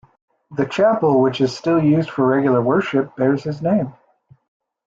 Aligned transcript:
The 0.49 0.65
Chapel 0.65 1.21
which 1.21 1.41
is 1.41 1.55
still 1.55 1.79
used 1.79 2.09
for 2.09 2.25
regular 2.25 2.59
worship 2.59 3.15
bears 3.15 3.43
his 3.43 3.61
name. 3.61 3.93